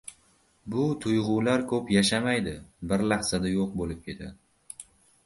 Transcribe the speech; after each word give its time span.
Bu 0.75 0.85
tuyg‘ular 1.03 1.65
ko‘p 1.71 1.91
yashamaydi, 1.95 2.53
bir 2.93 3.05
lahzada 3.13 3.53
yo‘q 3.53 3.69
bo‘lib 3.83 4.01
ketadi. 4.09 4.83